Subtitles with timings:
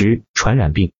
[0.00, 0.92] 十、传染病。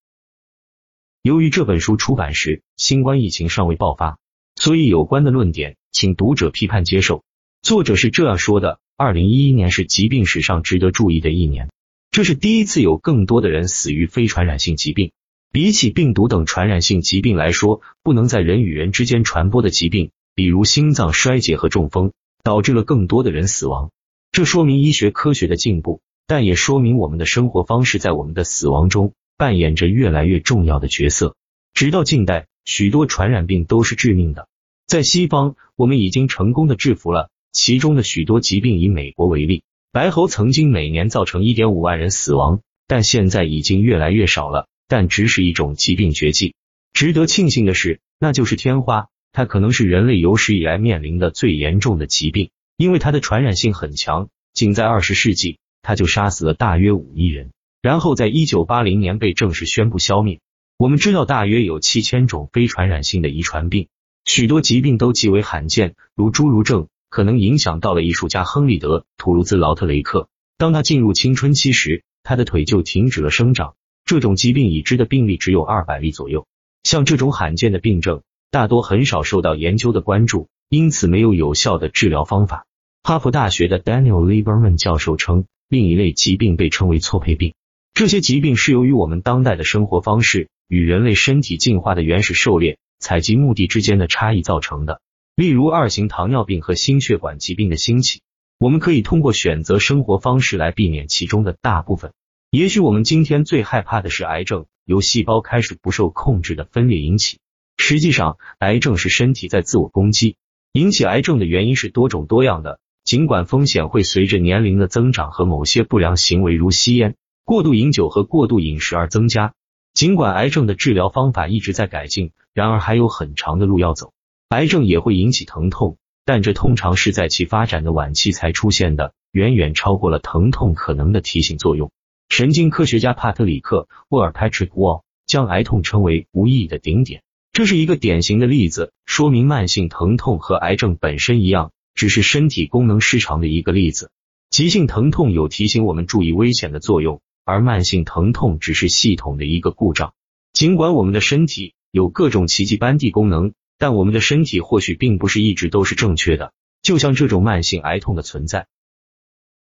[1.23, 4.19] 由于这本书出版时新冠疫情尚未爆发，
[4.57, 7.25] 所以有关的论点请读者批判接受。
[7.63, 11.71] 作者是这样说的：二零一一年是疾病史上值得注意的一年，
[12.11, 15.13] 这是第一次有更多的人死于非传染性疾病。
[15.51, 22.13] 比起病毒等传染性疾病来说，不能在人与人之间传播的疾病，比如心脏衰竭和中风，
[22.43, 23.91] 导致了更多的人死亡。
[24.31, 29.15] 这说明医学科学的进步，但也说明我们的生活方式在我们的死亡中。
[29.37, 31.35] 扮演着越来越重要的角色。
[31.73, 34.47] 直到近代，许多传染病都是致命的。
[34.87, 38.79] 在西方，我们已经成功的制服了其中的许多疾病。
[38.79, 44.69] 以美国为例，白喉曾经每年造成一点五万人死亡，但现在已经越来越少了。
[44.87, 46.55] 但只是一种疾病绝迹。
[46.93, 54.29] 值得庆幸的是，那就是天花，它可能是人类有史以来面临的最严重的疾病，因为它的传染性很强。
[54.53, 57.51] 仅在二十世纪，他就杀死了大约五亿人。
[57.83, 60.41] 然后在一九八零年被正式宣布消灭。
[60.77, 63.89] 我们知道大约有七千种非传染性的遗传病，
[64.25, 70.29] 许多疾病都极为罕见，如侏儒症，可能影响到了艺术家亨利德·图卢兹·劳特雷克。
[70.57, 73.75] 当他进入青春期时，他的腿就停止了生长。
[74.05, 76.47] 这种疾病已知的病例只有二百例左右。
[76.83, 82.67] 像这种罕见的病症，大多很少受到研究的关注，因此没有有效的治疗方法。
[83.03, 87.55] 哈佛大学的 Daniel Lieberman 教授称，另一类疾病被称为错配病。
[87.95, 95.01] 这些疾病是由于我们当代的生活方式与人类身体进化的原始狩猎采集目的之间的差异造成的。
[95.37, 98.21] 例如，二型糖尿病和心血管疾病的兴起，
[98.59, 102.13] 我们可以通过选择生活方式来避免其中的大部分。
[102.51, 107.39] 也许我们今天最害怕的是癌症，由细胞开始不受控制的分裂引起。
[107.77, 110.35] 实际上，癌症是身体在自我攻击。
[110.73, 117.17] 引起癌症的原因是多种多样的，尽管风险会随着年龄的增长和某些不良行为如吸烟。
[117.45, 119.55] 过度饮酒和过度饮食而增加。
[119.93, 124.13] 尽管癌症的治疗方法一直在改进，然而还有很长的路要走。
[124.51, 131.91] 癌症也会引起疼痛，但这通常是在其发展的晚期才出现的，远远超过了疼痛可能的提醒作用。
[132.29, 137.23] 神经科学家帕特里克·沃尔 （Patrick Wall） 将癌痛称为无意义的顶点。
[137.53, 144.11] 这是一个典型的例子，说明慢性疼痛和癌症本身一样，只是身体功能失常的一个例子。
[144.51, 147.21] 急性疼痛有提醒我们注意危险的作用。
[147.43, 150.13] 而慢性疼痛只是系统的一个故障。
[150.53, 156.53] 尽管我们的身体有各种奇迹般地功能，但我们的身体或许并不是一直都是正确的。
[156.81, 158.69] 就像这种慢性癌痛的存在，